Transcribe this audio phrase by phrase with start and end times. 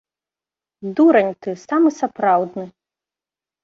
[0.95, 2.69] Дурань ты, самы сапраўдны.